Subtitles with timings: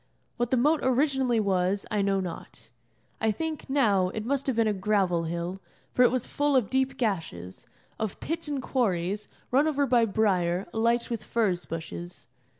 [0.37, 2.71] What the moat originally was I know not.
[3.21, 5.61] I think, now, it must have been a gravel hill,
[5.93, 7.67] for it was full of deep gashes,
[7.99, 12.27] of pits and quarries, run over by briar, alight with furze bushes.